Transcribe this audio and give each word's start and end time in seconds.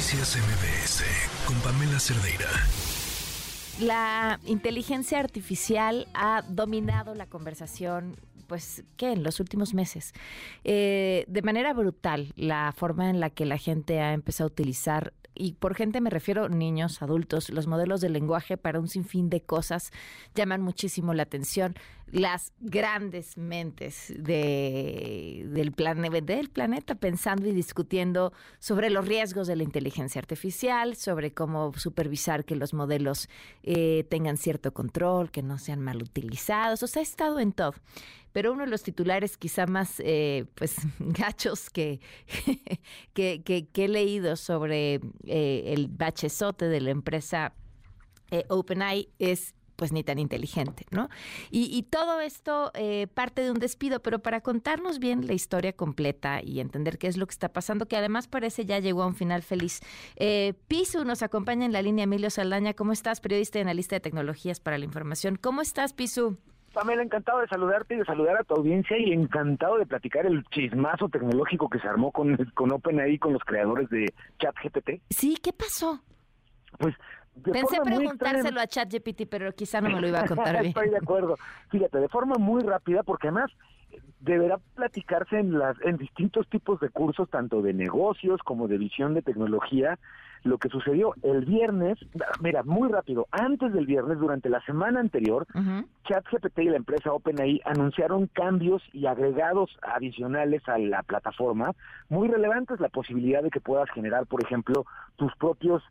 Noticias 0.00 0.38
MBS 0.38 1.04
con 1.46 1.56
Pamela 1.60 2.00
Cerdeira. 2.00 2.48
La 3.82 4.40
inteligencia 4.46 5.18
artificial 5.18 6.08
ha 6.14 6.40
dominado 6.48 7.14
la 7.14 7.26
conversación, 7.26 8.16
pues, 8.46 8.82
¿qué? 8.96 9.12
En 9.12 9.22
los 9.22 9.40
últimos 9.40 9.74
meses. 9.74 10.14
Eh, 10.64 11.26
de 11.28 11.42
manera 11.42 11.74
brutal, 11.74 12.32
la 12.36 12.72
forma 12.74 13.10
en 13.10 13.20
la 13.20 13.28
que 13.28 13.44
la 13.44 13.58
gente 13.58 14.00
ha 14.00 14.14
empezado 14.14 14.48
a 14.48 14.52
utilizar 14.52 15.12
y 15.34 15.52
por 15.52 15.74
gente 15.74 16.00
me 16.00 16.10
refiero 16.10 16.48
niños, 16.48 17.02
adultos, 17.02 17.50
los 17.50 17.66
modelos 17.66 18.00
de 18.00 18.10
lenguaje 18.10 18.56
para 18.56 18.80
un 18.80 18.88
sinfín 18.88 19.30
de 19.30 19.40
cosas 19.40 19.90
llaman 20.34 20.60
muchísimo 20.60 21.14
la 21.14 21.22
atención. 21.22 21.74
Las 22.12 22.52
grandes 22.58 23.36
mentes 23.36 24.12
de, 24.16 25.46
del, 25.48 25.72
planeta 25.72 26.94
pensando 26.96 27.48
y 27.48 27.52
discutiendo 27.52 28.32
sobre 28.58 28.90
los 28.90 29.06
riesgos 29.06 29.46
de 29.46 29.56
la 29.56 29.62
inteligencia 29.62 30.18
artificial, 30.18 30.96
sobre 30.96 31.32
cómo 31.32 31.72
supervisar 31.74 32.44
que 32.44 32.56
los 32.56 32.74
modelos 32.74 33.28
eh, 33.62 34.04
tengan 34.10 34.36
cierto 34.36 34.72
control, 34.72 35.30
que 35.30 35.42
no 35.42 35.58
sean 35.58 35.80
mal 35.80 36.02
utilizados. 36.02 36.82
O 36.82 36.86
sea, 36.86 37.00
ha 37.00 37.02
estado 37.02 37.38
en 37.38 37.52
todo 37.52 37.74
pero 38.32 38.52
uno 38.52 38.64
de 38.64 38.70
los 38.70 38.82
titulares 38.82 39.36
quizá 39.36 39.66
más 39.66 40.00
eh, 40.00 40.46
pues 40.54 40.76
gachos 40.98 41.70
que, 41.70 42.00
he 43.14 43.88
leído 43.88 44.36
sobre 44.36 45.00
eh, 45.26 45.64
el 45.66 45.88
bachezote 45.88 46.66
de 46.66 46.80
la 46.80 46.90
empresa 46.90 47.54
eh, 48.30 48.44
OpenAI 48.48 49.08
es 49.18 49.54
pues 49.80 49.92
ni 49.92 50.04
tan 50.04 50.18
inteligente, 50.18 50.84
¿no? 50.90 51.08
Y, 51.50 51.80
todo 51.90 52.20
esto 52.20 52.70
parte 53.14 53.40
de 53.40 53.50
un 53.50 53.58
despido, 53.58 54.00
pero 54.00 54.18
para 54.18 54.42
contarnos 54.42 54.98
bien 54.98 55.26
la 55.26 55.32
historia 55.32 55.72
completa 55.72 56.42
y 56.42 56.60
entender 56.60 56.98
qué 56.98 57.06
es 57.06 57.16
lo 57.16 57.26
que 57.26 57.32
está 57.32 57.48
pasando, 57.48 57.86
que 57.86 57.96
además 57.96 58.28
parece 58.28 58.66
ya 58.66 58.78
llegó 58.78 59.02
a 59.02 59.06
un 59.06 59.14
final 59.14 59.40
feliz. 59.42 59.80
Pisu 60.68 61.06
nos 61.06 61.22
acompaña 61.22 61.64
en 61.64 61.72
la 61.72 61.80
línea 61.80 62.04
Emilio 62.04 62.28
Saldaña. 62.28 62.74
¿Cómo 62.74 62.92
estás? 62.92 63.22
Periodista 63.22 63.58
y 63.58 63.62
analista 63.62 63.96
de 63.96 64.00
tecnologías 64.00 64.60
para 64.60 64.76
la 64.76 64.84
información. 64.84 65.36
¿Cómo 65.36 65.62
estás, 65.62 65.94
Pisu? 65.94 66.36
Pamela, 66.74 67.02
encantado 67.02 67.40
de 67.40 67.48
saludarte 67.48 67.94
y 67.94 67.98
de 67.98 68.04
saludar 68.04 68.36
a 68.36 68.44
tu 68.44 68.54
audiencia 68.54 68.96
y 68.98 69.12
encantado 69.12 69.78
de 69.78 69.86
platicar 69.86 70.26
el 70.26 70.44
chismazo 70.50 71.08
tecnológico 71.08 71.68
que 71.68 71.80
se 71.80 71.88
armó 71.88 72.12
con, 72.12 72.36
con 72.54 72.70
OpenAI, 72.70 73.18
con 73.18 73.32
los 73.32 73.42
creadores 73.42 73.88
de 73.88 74.12
ChatGPT. 74.38 75.02
Sí, 75.10 75.36
¿qué 75.42 75.52
pasó? 75.52 76.00
Pues 76.78 76.94
Pensé 77.42 77.80
preguntárselo 77.82 78.60
a 78.60 78.66
ChatGPT, 78.66 79.22
pero 79.30 79.52
quizá 79.52 79.80
no 79.80 79.90
me 79.90 80.00
lo 80.00 80.08
iba 80.08 80.20
a 80.20 80.26
contar 80.28 80.60
bien. 80.60 80.68
Estoy 80.68 80.90
de 80.90 80.98
acuerdo. 80.98 81.36
Fíjate, 81.70 81.98
de 81.98 82.08
forma 82.08 82.36
muy 82.36 82.62
rápida, 82.62 83.02
porque 83.02 83.28
además 83.28 83.50
deberá 84.20 84.58
platicarse 84.74 85.38
en 85.38 85.58
las 85.58 85.76
en 85.82 85.96
distintos 85.96 86.46
tipos 86.48 86.78
de 86.80 86.90
cursos, 86.90 87.28
tanto 87.30 87.62
de 87.62 87.72
negocios 87.72 88.40
como 88.44 88.68
de 88.68 88.78
visión 88.78 89.14
de 89.14 89.22
tecnología, 89.22 89.98
lo 90.42 90.58
que 90.58 90.68
sucedió 90.68 91.14
el 91.22 91.44
viernes, 91.44 91.98
mira, 92.40 92.62
muy 92.62 92.90
rápido, 92.90 93.26
antes 93.30 93.72
del 93.72 93.86
viernes, 93.86 94.18
durante 94.18 94.48
la 94.48 94.60
semana 94.62 95.00
anterior, 95.00 95.46
ChatGPT 96.04 96.60
y 96.60 96.64
la 96.70 96.76
empresa 96.76 97.12
OpenAI 97.12 97.60
anunciaron 97.64 98.26
cambios 98.26 98.82
y 98.92 99.06
agregados 99.06 99.70
adicionales 99.82 100.66
a 100.68 100.78
la 100.78 101.02
plataforma, 101.02 101.72
muy 102.08 102.28
relevantes, 102.28 102.80
la 102.80 102.88
posibilidad 102.88 103.42
de 103.42 103.50
que 103.50 103.60
puedas 103.60 103.90
generar, 103.90 104.26
por 104.26 104.42
ejemplo, 104.42 104.86
tus 105.16 105.34
propios 105.36 105.82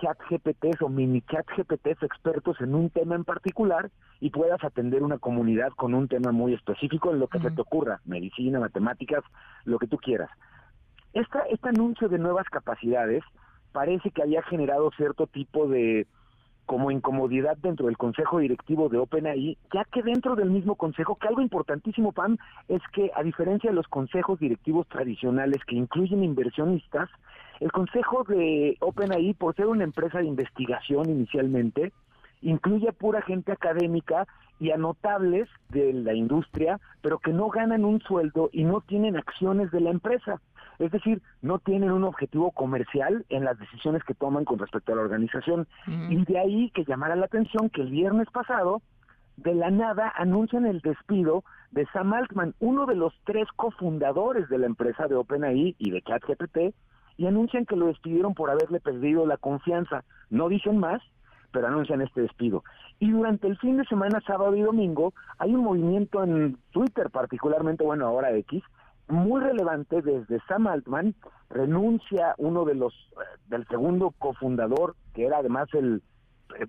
chat 0.00 0.18
GPTs 0.30 0.82
o 0.82 0.88
mini 0.88 1.22
chat 1.22 1.46
GPTs 1.56 2.02
expertos 2.02 2.60
en 2.60 2.74
un 2.74 2.90
tema 2.90 3.14
en 3.14 3.24
particular 3.24 3.90
y 4.20 4.30
puedas 4.30 4.62
atender 4.64 5.02
una 5.02 5.18
comunidad 5.18 5.70
con 5.72 5.94
un 5.94 6.08
tema 6.08 6.32
muy 6.32 6.54
específico 6.54 7.12
en 7.12 7.20
lo 7.20 7.28
que 7.28 7.40
se 7.40 7.50
te 7.50 7.60
ocurra, 7.60 8.00
medicina, 8.04 8.60
matemáticas, 8.60 9.24
lo 9.64 9.78
que 9.78 9.86
tú 9.86 9.98
quieras. 9.98 10.30
Esta, 11.12 11.40
este 11.50 11.68
anuncio 11.68 12.08
de 12.08 12.18
nuevas 12.18 12.46
capacidades 12.48 13.24
parece 13.72 14.10
que 14.10 14.22
había 14.22 14.42
generado 14.42 14.90
cierto 14.96 15.26
tipo 15.26 15.68
de 15.68 16.06
como 16.66 16.90
incomodidad 16.90 17.56
dentro 17.56 17.86
del 17.86 17.96
consejo 17.96 18.38
directivo 18.38 18.88
de 18.88 18.98
OpenAI, 18.98 19.56
ya 19.72 19.84
que 19.84 20.02
dentro 20.02 20.34
del 20.34 20.50
mismo 20.50 20.74
consejo, 20.74 21.16
que 21.16 21.28
algo 21.28 21.40
importantísimo, 21.40 22.12
Pam, 22.12 22.36
es 22.68 22.82
que 22.92 23.10
a 23.14 23.22
diferencia 23.22 23.70
de 23.70 23.76
los 23.76 23.86
consejos 23.86 24.38
directivos 24.40 24.86
tradicionales 24.88 25.64
que 25.64 25.76
incluyen 25.76 26.24
inversionistas, 26.24 27.08
el 27.60 27.72
consejo 27.72 28.24
de 28.24 28.76
OpenAI, 28.80 29.34
por 29.34 29.54
ser 29.54 29.66
una 29.66 29.84
empresa 29.84 30.18
de 30.18 30.26
investigación 30.26 31.08
inicialmente, 31.08 31.92
incluye 32.42 32.88
a 32.88 32.92
pura 32.92 33.22
gente 33.22 33.52
académica 33.52 34.26
y 34.58 34.70
a 34.70 34.76
notables 34.76 35.48
de 35.68 35.92
la 35.92 36.14
industria, 36.14 36.80
pero 37.02 37.18
que 37.18 37.32
no 37.32 37.48
ganan 37.48 37.84
un 37.84 38.00
sueldo 38.00 38.48
y 38.52 38.64
no 38.64 38.80
tienen 38.80 39.16
acciones 39.16 39.70
de 39.70 39.80
la 39.80 39.90
empresa. 39.90 40.40
Es 40.78 40.90
decir, 40.90 41.22
no 41.42 41.58
tienen 41.58 41.90
un 41.90 42.04
objetivo 42.04 42.50
comercial 42.50 43.24
en 43.28 43.44
las 43.44 43.58
decisiones 43.58 44.04
que 44.04 44.14
toman 44.14 44.44
con 44.44 44.58
respecto 44.58 44.92
a 44.92 44.96
la 44.96 45.02
organización. 45.02 45.66
Y 45.86 46.24
de 46.24 46.38
ahí 46.38 46.70
que 46.70 46.84
llamara 46.84 47.16
la 47.16 47.26
atención 47.26 47.70
que 47.70 47.82
el 47.82 47.90
viernes 47.90 48.28
pasado, 48.30 48.82
de 49.36 49.54
la 49.54 49.70
nada, 49.70 50.12
anuncian 50.16 50.66
el 50.66 50.80
despido 50.80 51.44
de 51.70 51.86
Sam 51.92 52.12
Altman, 52.12 52.54
uno 52.58 52.86
de 52.86 52.94
los 52.94 53.14
tres 53.24 53.48
cofundadores 53.56 54.48
de 54.48 54.58
la 54.58 54.66
empresa 54.66 55.06
de 55.08 55.14
OpenAI 55.14 55.76
y 55.78 55.90
de 55.90 56.02
ChatGPT, 56.02 56.74
y 57.18 57.26
anuncian 57.26 57.64
que 57.64 57.76
lo 57.76 57.86
despidieron 57.86 58.34
por 58.34 58.50
haberle 58.50 58.80
perdido 58.80 59.26
la 59.26 59.38
confianza. 59.38 60.04
No 60.28 60.48
dicen 60.48 60.78
más, 60.78 61.02
pero 61.52 61.68
anuncian 61.68 62.02
este 62.02 62.22
despido. 62.22 62.64
Y 62.98 63.10
durante 63.10 63.46
el 63.46 63.58
fin 63.58 63.76
de 63.76 63.84
semana, 63.84 64.20
sábado 64.26 64.54
y 64.56 64.62
domingo, 64.62 65.12
hay 65.38 65.54
un 65.54 65.64
movimiento 65.64 66.22
en 66.24 66.58
Twitter, 66.70 67.10
particularmente, 67.10 67.84
bueno, 67.84 68.06
ahora 68.06 68.32
X, 68.32 68.62
muy 69.08 69.40
relevante 69.40 70.02
desde 70.02 70.40
Sam 70.48 70.66
Altman 70.66 71.14
renuncia 71.48 72.34
uno 72.38 72.64
de 72.64 72.74
los 72.74 72.92
eh, 72.92 73.38
del 73.48 73.66
segundo 73.68 74.12
cofundador 74.18 74.96
que 75.14 75.26
era 75.26 75.38
además 75.38 75.68
el, 75.74 76.02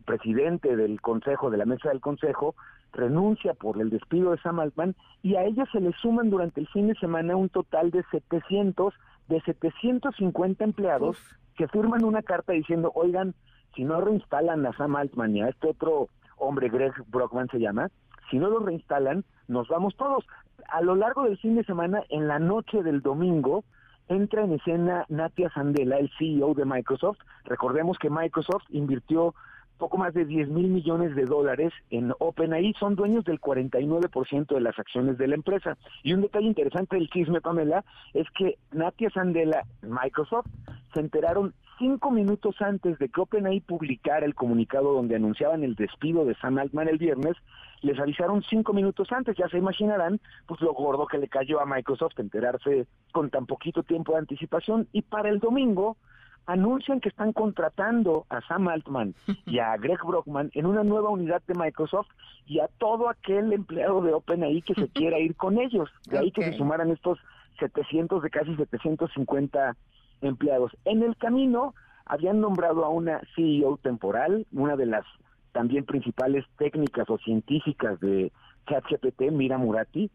presidente 0.06 0.76
del 0.76 1.00
consejo 1.02 1.52
de 1.52 1.58
la 1.58 1.66
mesa 1.66 1.90
del 1.90 2.02
consejo 2.02 2.56
renuncia 2.94 3.54
por 3.54 3.80
el 3.80 3.92
despido 3.92 4.32
de 4.32 4.40
Sam 4.40 4.60
Altman 4.60 4.96
y 5.22 5.36
a 5.36 5.44
ellos 5.44 5.70
se 5.72 5.80
le 5.80 5.92
suman 5.94 6.32
durante 6.32 6.62
el 6.62 6.68
fin 6.70 6.88
de 6.88 6.96
semana 6.96 7.36
un 7.36 7.50
total 7.50 7.92
de 7.92 8.04
700 8.12 8.94
de 9.28 9.40
750 9.42 10.64
empleados 10.64 11.18
que 11.56 11.68
firman 11.68 12.04
una 12.04 12.24
carta 12.24 12.54
diciendo 12.54 12.92
oigan 12.96 13.36
si 13.78 13.86
no 13.86 14.02
reinstalan 14.02 14.66
a 14.66 14.74
Sam 14.74 14.98
Altman 14.98 15.38
y 15.38 15.42
a 15.44 15.48
este 15.48 15.70
otro 15.70 16.10
hombre 16.36 16.68
Greg 16.68 16.92
Brockman 17.08 17.48
se 17.48 17.60
llama 17.60 17.90
si 18.30 18.38
no 18.38 18.50
lo 18.50 18.60
reinstalan, 18.60 19.24
nos 19.48 19.68
vamos 19.68 19.96
todos. 19.96 20.26
A 20.70 20.82
lo 20.82 20.96
largo 20.96 21.24
del 21.24 21.38
fin 21.38 21.56
de 21.56 21.64
semana, 21.64 22.04
en 22.10 22.28
la 22.28 22.40
noche 22.40 22.84
del 22.84 23.02
domingo, 23.02 23.64
entra 24.10 24.44
en 24.44 24.54
escena 24.54 25.06
Natia 25.10 25.50
Sandela, 25.52 25.98
el 25.98 26.12
CEO 26.18 26.54
de 26.54 26.66
Microsoft. 26.66 27.20
Recordemos 27.46 27.98
que 27.98 28.10
Microsoft 28.10 28.64
invirtió 28.70 29.34
poco 29.78 29.98
más 29.98 30.14
de 30.14 30.26
10 30.26 30.50
mil 30.50 30.70
millones 30.70 31.16
de 31.16 31.26
dólares 31.26 31.72
en 31.92 32.12
OpenAI, 32.18 32.74
son 32.80 32.96
dueños 32.96 33.24
del 33.26 33.40
49% 33.40 34.48
de 34.48 34.62
las 34.62 34.78
acciones 34.80 35.20
de 35.20 35.28
la 35.28 35.36
empresa. 35.36 35.78
Y 36.04 36.14
un 36.14 36.22
detalle 36.22 36.48
interesante 36.48 36.96
del 36.96 37.10
chisme, 37.10 37.42
Pamela, 37.42 37.86
es 38.14 38.28
que 38.32 38.58
Natia 38.72 39.12
Sandela, 39.12 39.66
Microsoft, 39.84 40.48
se 40.94 41.00
enteraron 41.00 41.54
cinco 41.78 42.12
minutos 42.12 42.56
antes 42.62 42.98
de 43.00 43.10
que 43.10 43.22
OpenAI 43.22 43.62
publicara 43.62 44.26
el 44.26 44.36
comunicado 44.36 44.94
donde 44.94 45.16
anunciaban 45.16 45.64
el 45.64 45.76
despido 45.76 46.26
de 46.26 46.36
Sam 46.36 46.58
Altman 46.58 46.88
el 46.88 46.98
viernes, 46.98 47.36
les 47.82 48.00
avisaron 48.00 48.44
cinco 48.44 48.74
minutos 48.74 49.12
antes, 49.12 49.36
ya 49.38 49.48
se 49.50 49.58
imaginarán, 49.58 50.20
pues 50.48 50.62
lo 50.62 50.74
gordo 50.74 51.08
que 51.08 51.18
le 51.18 51.28
cayó 51.28 51.60
a 51.60 51.66
Microsoft 51.66 52.20
enterarse 52.20 52.88
con 53.12 53.30
tan 53.30 53.46
poquito 53.46 53.84
tiempo 53.84 54.14
de 54.14 54.20
anticipación, 54.20 54.88
y 54.92 55.02
para 55.04 55.30
el 55.30 55.40
domingo 55.40 55.98
anuncian 56.48 57.02
que 57.02 57.10
están 57.10 57.34
contratando 57.34 58.26
a 58.30 58.42
Sam 58.42 58.70
Altman 58.70 59.14
y 59.46 59.60
a 59.60 59.76
Greg 59.78 60.00
Brockman 60.04 60.50
en 60.54 60.66
una 60.66 60.84
nueva 60.84 61.10
unidad 61.10 61.42
de 61.46 61.54
Microsoft 61.54 62.08
y 62.46 62.60
a 62.60 62.70
todo 62.78 63.10
aquel 63.10 63.52
empleado 63.52 64.02
de 64.02 64.14
OpenAI 64.14 64.62
que 64.62 64.74
se 64.74 64.88
quiera 64.88 65.20
ir 65.20 65.36
con 65.36 65.60
ellos. 65.60 65.90
De 66.10 66.18
ahí 66.18 66.32
que 66.32 66.44
se 66.44 66.58
sumaran 66.58 66.90
estos 66.90 67.20
700 67.60 68.24
de 68.24 68.30
casi 68.30 68.56
750 68.56 69.76
empleados. 70.22 70.72
En 70.86 71.04
el 71.04 71.16
camino 71.18 71.74
habían 72.06 72.40
nombrado 72.40 72.86
a 72.86 72.90
una 72.90 73.22
CEO 73.36 73.78
temporal, 73.78 74.46
una 74.52 74.76
de 74.76 74.86
las 74.86 75.06
también 75.52 75.86
principales 75.86 76.46
técnicas 76.58 77.10
o 77.10 77.18
científicas 77.18 78.00
de 78.00 78.32
ChatGPT, 78.68 79.32
Mira 79.32 79.58
Murati. 79.58 80.10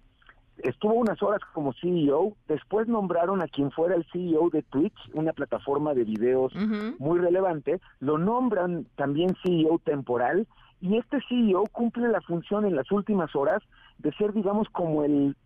Estuvo 0.59 0.95
unas 0.95 1.21
horas 1.23 1.41
como 1.53 1.73
CEO, 1.73 2.37
después 2.47 2.87
nombraron 2.87 3.43
a 3.43 3.49
quien 3.49 3.71
fuera 3.73 3.97
el 3.97 4.05
CEO 4.13 4.51
de 4.51 4.63
Twitch, 4.63 4.95
una 5.15 5.33
plataforma 5.33 5.95
de 5.95 6.05
videos 6.05 6.53
muy 6.99 7.19
relevante, 7.19 7.81
lo 8.01 8.19
nombran 8.19 8.87
también 8.95 9.35
CEO 9.43 9.81
temporal 9.83 10.47
y 10.81 10.99
este 10.99 11.19
CEO 11.29 11.65
cumple 11.73 12.09
la 12.09 12.21
función 12.21 12.67
en 12.67 12.77
las 12.77 12.91
últimas 12.93 13.35
horas 13.35 13.63
de 13.99 14.13
ser, 14.13 14.33
digamos, 14.33 14.69
como 14.71 15.05
el 15.05 15.37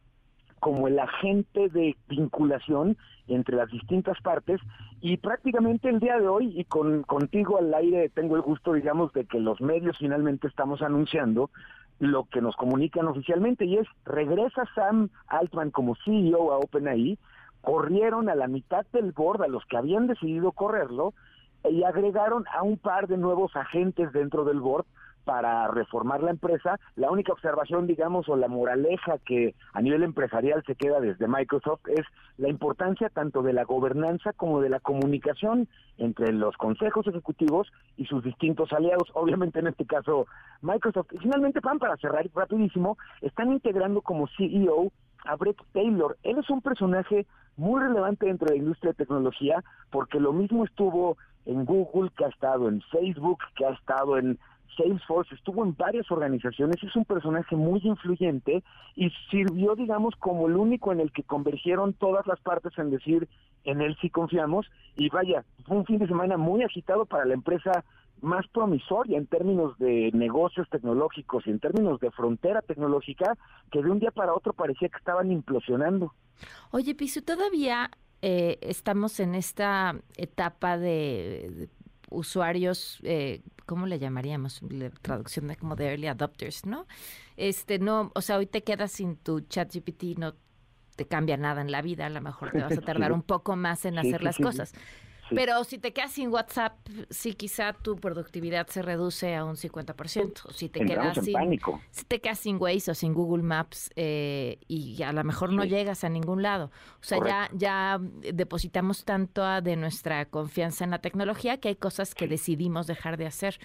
como 0.60 0.88
el 0.88 0.98
agente 0.98 1.68
de 1.68 1.96
vinculación 2.08 2.96
entre 3.28 3.56
las 3.56 3.70
distintas 3.70 4.20
partes 4.22 4.60
y 5.00 5.16
prácticamente 5.16 5.88
el 5.88 6.00
día 6.00 6.18
de 6.18 6.28
hoy 6.28 6.52
y 6.58 6.64
con 6.64 7.02
contigo 7.02 7.58
al 7.58 7.72
aire 7.74 8.08
tengo 8.08 8.36
el 8.36 8.42
gusto 8.42 8.72
digamos 8.72 9.12
de 9.12 9.24
que 9.24 9.40
los 9.40 9.60
medios 9.60 9.98
finalmente 9.98 10.46
estamos 10.46 10.82
anunciando 10.82 11.50
lo 11.98 12.24
que 12.24 12.40
nos 12.40 12.56
comunican 12.56 13.06
oficialmente 13.06 13.64
y 13.64 13.78
es 13.78 13.86
regresa 14.04 14.64
Sam 14.74 15.08
Altman 15.28 15.70
como 15.70 15.96
CEO 16.04 16.52
a 16.52 16.58
OpenAI 16.58 17.18
corrieron 17.66 18.28
a 18.28 18.36
la 18.36 18.46
mitad 18.46 18.86
del 18.92 19.10
board, 19.10 19.42
a 19.42 19.48
los 19.48 19.64
que 19.66 19.76
habían 19.76 20.06
decidido 20.06 20.52
correrlo, 20.52 21.14
y 21.68 21.82
agregaron 21.82 22.44
a 22.56 22.62
un 22.62 22.78
par 22.78 23.08
de 23.08 23.16
nuevos 23.16 23.56
agentes 23.56 24.12
dentro 24.12 24.44
del 24.44 24.60
board 24.60 24.86
para 25.26 25.66
reformar 25.66 26.22
la 26.22 26.30
empresa. 26.30 26.78
La 26.94 27.10
única 27.10 27.32
observación, 27.32 27.88
digamos, 27.88 28.28
o 28.28 28.36
la 28.36 28.46
moraleja 28.46 29.18
que 29.18 29.56
a 29.72 29.82
nivel 29.82 30.04
empresarial 30.04 30.62
se 30.64 30.76
queda 30.76 31.00
desde 31.00 31.26
Microsoft 31.26 31.80
es 31.88 32.06
la 32.38 32.48
importancia 32.48 33.08
tanto 33.08 33.42
de 33.42 33.52
la 33.52 33.64
gobernanza 33.64 34.32
como 34.32 34.60
de 34.60 34.68
la 34.68 34.78
comunicación 34.78 35.68
entre 35.98 36.32
los 36.32 36.56
consejos 36.56 37.08
ejecutivos 37.08 37.72
y 37.96 38.06
sus 38.06 38.22
distintos 38.22 38.72
aliados. 38.72 39.10
Obviamente, 39.14 39.58
en 39.58 39.66
este 39.66 39.84
caso, 39.84 40.26
Microsoft. 40.62 41.12
Y 41.12 41.18
finalmente, 41.18 41.60
Pan, 41.60 41.80
para 41.80 41.96
cerrar 41.96 42.24
rapidísimo, 42.32 42.96
están 43.20 43.50
integrando 43.50 44.02
como 44.02 44.28
CEO 44.28 44.92
a 45.24 45.34
Brett 45.34 45.58
Taylor. 45.72 46.16
Él 46.22 46.38
es 46.38 46.48
un 46.50 46.62
personaje 46.62 47.26
muy 47.56 47.80
relevante 47.80 48.26
dentro 48.26 48.46
de 48.46 48.54
la 48.54 48.62
industria 48.62 48.92
de 48.92 49.04
tecnología 49.04 49.64
porque 49.90 50.20
lo 50.20 50.32
mismo 50.32 50.64
estuvo 50.64 51.16
en 51.46 51.64
Google, 51.64 52.10
que 52.16 52.24
ha 52.24 52.28
estado 52.28 52.68
en 52.68 52.82
Facebook, 52.92 53.38
que 53.56 53.64
ha 53.64 53.70
estado 53.70 54.18
en 54.18 54.38
Salesforce, 54.76 55.34
estuvo 55.34 55.64
en 55.64 55.74
varias 55.76 56.10
organizaciones, 56.10 56.82
es 56.82 56.94
un 56.96 57.04
personaje 57.04 57.56
muy 57.56 57.80
influyente 57.82 58.62
y 58.94 59.10
sirvió, 59.30 59.74
digamos, 59.74 60.14
como 60.16 60.48
el 60.48 60.56
único 60.56 60.92
en 60.92 61.00
el 61.00 61.12
que 61.12 61.22
convergieron 61.22 61.92
todas 61.94 62.26
las 62.26 62.40
partes 62.40 62.72
en 62.78 62.90
decir, 62.90 63.28
en 63.64 63.80
él 63.80 63.96
sí 64.00 64.10
confiamos, 64.10 64.66
y 64.96 65.08
vaya, 65.08 65.44
fue 65.66 65.76
un 65.76 65.86
fin 65.86 65.98
de 65.98 66.06
semana 66.06 66.36
muy 66.36 66.62
agitado 66.62 67.06
para 67.06 67.24
la 67.24 67.34
empresa 67.34 67.84
más 68.20 68.46
promisoria 68.48 69.18
en 69.18 69.26
términos 69.26 69.78
de 69.78 70.10
negocios 70.12 70.68
tecnológicos 70.70 71.46
y 71.46 71.50
en 71.50 71.60
términos 71.60 72.00
de 72.00 72.10
frontera 72.10 72.62
tecnológica, 72.62 73.36
que 73.70 73.82
de 73.82 73.90
un 73.90 73.98
día 73.98 74.10
para 74.10 74.34
otro 74.34 74.52
parecía 74.52 74.88
que 74.88 74.98
estaban 74.98 75.30
implosionando. 75.30 76.14
Oye, 76.70 76.94
Pisu, 76.94 77.22
todavía 77.22 77.90
eh, 78.22 78.58
estamos 78.62 79.20
en 79.20 79.34
esta 79.34 79.94
etapa 80.16 80.78
de, 80.78 81.68
usuarios, 82.08 82.98
eh, 83.02 83.42
¿cómo 83.66 83.86
le 83.86 83.98
llamaríamos? 83.98 84.62
La 84.62 84.90
traducción 84.90 85.48
de 85.48 85.56
como 85.56 85.76
de 85.76 85.86
early 85.86 86.06
adopters, 86.06 86.66
¿no? 86.66 86.86
Este, 87.36 87.78
no, 87.78 88.12
o 88.14 88.20
sea, 88.20 88.38
hoy 88.38 88.46
te 88.46 88.62
quedas 88.62 88.92
sin 88.92 89.16
tu 89.16 89.40
chat 89.40 89.72
GPT, 89.72 90.18
no 90.18 90.34
te 90.96 91.06
cambia 91.06 91.36
nada 91.36 91.60
en 91.60 91.70
la 91.70 91.82
vida, 91.82 92.06
a 92.06 92.10
lo 92.10 92.20
mejor 92.20 92.52
te 92.52 92.60
vas 92.60 92.76
a 92.76 92.80
tardar 92.82 93.12
un 93.12 93.22
poco 93.22 93.56
más 93.56 93.84
en 93.84 93.98
hacer 93.98 94.22
las 94.22 94.38
cosas. 94.38 94.72
Pero 95.30 95.64
si 95.64 95.78
te 95.78 95.92
quedas 95.92 96.12
sin 96.12 96.28
WhatsApp, 96.28 96.74
sí 97.10 97.34
quizá 97.34 97.72
tu 97.72 97.96
productividad 97.96 98.66
se 98.68 98.82
reduce 98.82 99.34
a 99.34 99.44
un 99.44 99.56
50%. 99.56 100.52
Si 100.52 100.68
te 100.68 100.84
quedas 100.84 101.18
sin 101.22 101.60
si 101.90 102.04
te 102.04 102.20
quedas 102.20 102.38
sin 102.38 102.56
Waze 102.60 102.90
o 102.90 102.94
sin 102.94 103.12
Google 103.12 103.42
Maps 103.42 103.90
eh, 103.96 104.58
y 104.68 105.02
a 105.02 105.12
lo 105.12 105.24
mejor 105.24 105.52
no 105.52 105.64
llegas 105.64 106.04
a 106.04 106.08
ningún 106.08 106.42
lado. 106.42 106.70
O 107.00 107.04
sea, 107.04 107.18
ya 107.24 107.50
ya 107.52 107.98
depositamos 108.00 109.04
tanto 109.04 109.42
de 109.60 109.76
nuestra 109.76 110.26
confianza 110.26 110.84
en 110.84 110.90
la 110.90 111.00
tecnología 111.00 111.58
que 111.58 111.68
hay 111.68 111.76
cosas 111.76 112.14
que 112.14 112.28
decidimos 112.28 112.86
dejar 112.86 113.16
de 113.16 113.26
hacer. 113.26 113.58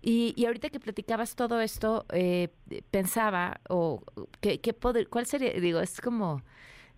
Y, 0.00 0.32
y 0.36 0.46
ahorita 0.46 0.70
que 0.70 0.78
platicabas 0.78 1.34
todo 1.34 1.60
esto, 1.60 2.06
eh, 2.10 2.48
pensaba, 2.90 3.60
o 3.68 4.02
¿qué, 4.40 4.60
qué 4.60 4.72
poder, 4.72 5.08
¿cuál 5.08 5.26
sería? 5.26 5.52
Digo, 5.52 5.80
es 5.80 6.00
como 6.00 6.42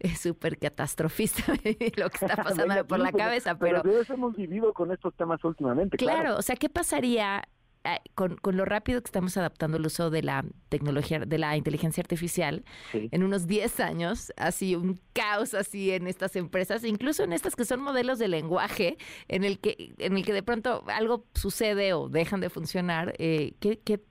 es 0.01 0.21
súper 0.21 0.59
catastrofista 0.59 1.45
lo 1.97 2.11
que 2.11 2.25
está 2.27 2.37
pasando 2.43 2.87
por 2.87 2.99
la 2.99 3.13
cabeza, 3.13 3.57
pero... 3.57 3.83
Pero 3.83 4.03
hemos 4.09 4.35
vivido 4.35 4.73
con 4.73 4.91
estos 4.93 5.15
temas 5.15 5.43
últimamente. 5.45 5.97
Claro, 5.97 6.37
o 6.37 6.43
sea, 6.43 6.57
¿qué 6.57 6.69
pasaría 6.69 7.43
eh, 7.85 7.99
con, 8.15 8.37
con, 8.37 8.57
lo 8.57 8.65
rápido 8.65 9.01
que 9.01 9.07
estamos 9.07 9.37
adaptando 9.37 9.77
el 9.77 9.87
uso 9.87 10.11
de 10.11 10.23
la 10.23 10.45
tecnología, 10.69 11.21
de 11.21 11.39
la 11.39 11.57
inteligencia 11.57 12.03
artificial, 12.03 12.65
en 12.93 13.23
unos 13.23 13.47
10 13.47 13.81
años, 13.81 14.33
así 14.37 14.75
un 14.75 15.01
caos 15.13 15.55
así 15.55 15.91
en 15.91 16.07
estas 16.07 16.37
empresas, 16.37 16.85
incluso 16.85 17.23
en 17.23 17.33
estas 17.33 17.57
que 17.57 17.65
son 17.65 17.81
modelos 17.81 18.19
de 18.19 18.29
lenguaje, 18.29 18.99
en 19.29 19.45
el 19.45 19.61
que, 19.61 19.95
en 19.99 20.17
el 20.17 20.25
que 20.25 20.33
de 20.33 20.43
pronto 20.43 20.85
algo 20.89 21.25
sucede 21.35 21.95
o 21.95 22.09
dejan 22.09 22.41
de 22.41 22.51
funcionar, 22.51 23.15
eh, 23.19 23.55
¿qué, 23.61 23.79
qué, 23.79 24.03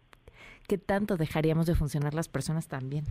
¿qué 0.67 0.77
tanto 0.79 1.17
dejaríamos 1.17 1.67
de 1.67 1.75
funcionar 1.75 2.15
las 2.15 2.27
personas 2.27 2.67
también? 2.67 3.05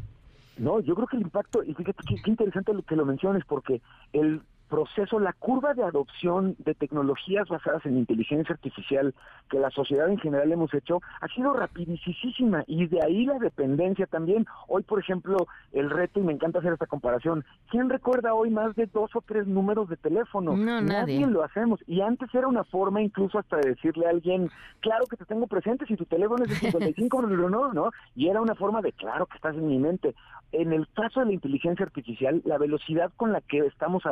No, 0.58 0.80
yo 0.80 0.94
creo 0.94 1.06
que 1.06 1.16
el 1.16 1.22
impacto, 1.22 1.62
y 1.62 1.72
fíjate 1.74 2.02
qué, 2.04 2.30
interesante 2.30 2.74
lo 2.74 2.82
que 2.82 2.96
lo 2.96 3.06
menciones, 3.06 3.44
porque 3.46 3.80
el 4.12 4.42
proceso, 4.68 5.18
la 5.18 5.32
curva 5.32 5.74
de 5.74 5.82
adopción 5.82 6.54
de 6.58 6.74
tecnologías 6.74 7.48
basadas 7.48 7.84
en 7.86 7.98
inteligencia 7.98 8.54
artificial 8.54 9.14
que 9.50 9.58
la 9.58 9.70
sociedad 9.70 10.08
en 10.08 10.18
general 10.18 10.52
hemos 10.52 10.72
hecho 10.74 11.00
ha 11.20 11.28
sido 11.28 11.52
rapidísima 11.52 12.64
y 12.66 12.86
de 12.86 13.02
ahí 13.02 13.24
la 13.24 13.38
dependencia 13.38 14.06
también. 14.06 14.46
Hoy, 14.68 14.82
por 14.82 15.00
ejemplo, 15.00 15.46
el 15.72 15.90
reto, 15.90 16.20
y 16.20 16.22
me 16.22 16.32
encanta 16.32 16.58
hacer 16.58 16.72
esta 16.72 16.86
comparación, 16.86 17.44
¿quién 17.70 17.88
recuerda 17.88 18.34
hoy 18.34 18.50
más 18.50 18.74
de 18.76 18.86
dos 18.86 19.10
o 19.14 19.22
tres 19.22 19.46
números 19.46 19.88
de 19.88 19.96
teléfono? 19.96 20.56
No, 20.56 20.80
nadie. 20.80 21.26
lo 21.26 21.42
hacemos. 21.42 21.80
Y 21.86 22.00
antes 22.00 22.32
era 22.34 22.46
una 22.46 22.64
forma 22.64 23.02
incluso 23.02 23.38
hasta 23.38 23.56
de 23.56 23.70
decirle 23.70 24.06
a 24.06 24.10
alguien, 24.10 24.50
claro 24.80 25.06
que 25.06 25.16
te 25.16 25.24
tengo 25.24 25.46
presente, 25.46 25.86
si 25.86 25.96
tu 25.96 26.04
teléfono 26.04 26.44
es 26.44 26.50
de 26.50 26.56
55, 26.70 27.22
no, 27.22 27.72
no, 27.72 27.90
y 28.14 28.28
era 28.28 28.40
una 28.40 28.54
forma 28.54 28.82
de, 28.82 28.92
claro 28.92 29.26
que 29.26 29.36
estás 29.36 29.54
en 29.54 29.66
mi 29.66 29.78
mente. 29.78 30.14
En 30.52 30.72
el 30.72 30.88
caso 30.88 31.20
de 31.20 31.26
la 31.26 31.32
inteligencia 31.32 31.84
artificial, 31.84 32.40
la 32.44 32.56
velocidad 32.56 33.12
con 33.16 33.32
la 33.32 33.40
que 33.42 33.58
estamos 33.58 34.06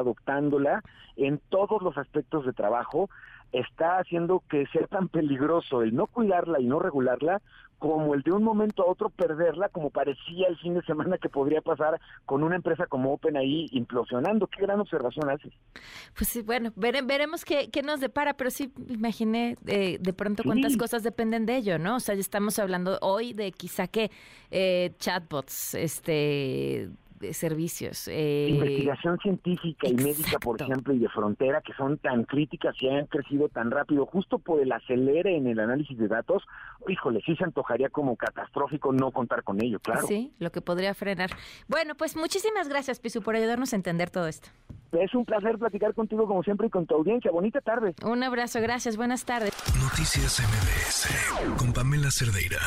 en 1.17 1.41
todos 1.49 1.83
los 1.83 1.97
aspectos 1.99 2.45
de 2.47 2.53
trabajo 2.53 3.09
está 3.53 3.99
haciendo 3.99 4.43
que 4.51 4.67
sea 4.67 4.87
tan 4.87 5.09
peligroso 5.09 5.83
el 5.83 5.95
no 5.95 6.07
cuidarla 6.07 6.61
y 6.61 6.67
no 6.67 6.79
regularla 6.79 7.41
como 7.79 8.15
el 8.15 8.23
de 8.23 8.33
un 8.33 8.43
momento 8.43 8.83
a 8.83 8.91
otro 8.91 9.11
perderla, 9.11 9.69
como 9.69 9.91
parecía 9.91 10.49
el 10.49 10.57
fin 10.59 10.75
de 10.75 10.83
semana 10.83 11.19
que 11.19 11.29
podría 11.29 11.61
pasar 11.61 12.01
con 12.25 12.43
una 12.43 12.57
empresa 12.57 12.87
como 12.87 13.13
OpenAI 13.13 13.69
implosionando. 13.73 14.47
Qué 14.47 14.63
gran 14.63 14.81
observación 14.81 15.29
haces. 15.29 15.53
Pues 16.17 16.29
sí, 16.31 16.43
bueno, 16.43 16.73
veremos 16.75 17.45
qué, 17.45 17.71
qué, 17.71 17.83
nos 17.83 18.01
depara, 18.01 18.35
pero 18.35 18.51
sí 18.51 18.73
imaginé 18.89 19.57
eh, 19.67 19.99
de 20.01 20.13
pronto 20.15 20.43
cuántas 20.43 20.77
cosas 20.77 21.03
dependen 21.03 21.45
de 21.45 21.57
ello, 21.57 21.79
¿no? 21.79 21.97
O 21.97 22.01
sea, 22.01 22.15
ya 22.15 22.21
estamos 22.23 22.59
hablando 22.59 22.99
hoy 23.03 23.35
de 23.35 23.53
quizá 23.53 23.87
que 23.87 24.11
eh, 24.51 24.95
chatbots, 24.99 25.75
este 25.75 26.89
de 27.27 27.35
servicios. 27.35 28.09
Eh, 28.09 28.49
Investigación 28.51 29.19
científica 29.19 29.89
y 29.89 29.95
médica, 29.95 30.39
por 30.39 30.61
ejemplo, 30.61 30.95
y 30.95 30.99
de 30.99 31.09
frontera, 31.09 31.61
que 31.61 31.73
son 31.75 31.99
tan 31.99 32.25
críticas 32.25 32.75
y 32.81 32.89
han 32.89 33.07
crecido 33.07 33.49
tan 33.49 33.71
rápido, 33.71 34.07
justo 34.07 34.39
por 34.39 34.61
el 34.61 34.73
acelere 34.73 35.37
en 35.37 35.47
el 35.47 35.59
análisis 35.61 35.99
de 35.99 36.09
datos, 36.09 36.43
híjole, 36.89 37.21
sí 37.25 37.37
se 37.37 37.45
antojaría 37.45 37.89
como 37.89 38.17
catastrófico 38.17 38.93
no 38.93 39.11
contar 39.11 39.43
con 39.43 39.63
ello, 39.63 39.81
claro. 39.81 40.07
Sí, 40.07 40.33
lo 40.39 40.51
que 40.51 40.61
podría 40.61 40.95
frenar. 40.95 41.31
Bueno, 41.69 41.95
pues 41.95 42.17
muchísimas 42.17 42.69
gracias, 42.69 43.01
Pisu, 43.01 43.23
por 43.23 43.37
ayudarnos 43.37 43.73
a 43.73 43.77
entender 43.77 44.11
todo 44.11 44.27
esto. 44.27 44.49
Es 44.93 45.15
un 45.15 45.25
placer 45.25 45.59
platicar 45.59 45.95
contigo 45.95 46.27
como 46.27 46.43
siempre 46.43 46.69
y 46.69 46.71
con 46.71 46.87
tu 46.87 46.95
audiencia. 46.95 47.31
Bonita 47.31 47.61
tarde. 47.61 47.95
Un 48.05 48.23
abrazo, 48.23 48.61
gracias, 48.61 48.97
buenas 48.97 49.25
tardes. 49.25 49.53
Noticias 49.81 50.41
MBS 50.41 51.57
con 51.59 51.73
Pamela 51.73 52.11
Cerdeira. 52.11 52.61